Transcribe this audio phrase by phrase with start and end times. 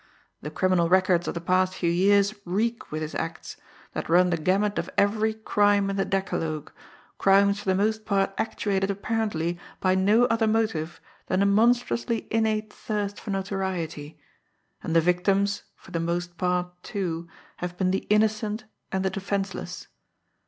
[0.41, 3.55] The criminal records of the past few years reek with his acts,
[3.93, 6.71] that run the gamut of every crime in the decalogue,
[7.19, 12.73] crimes for the most part actuated apparently by no other motive than a monstrously innate
[12.73, 14.19] thirst for notoriety
[14.81, 17.27] and the victims, for the most part, too,
[17.57, 19.87] have been the innocent and the defenceless.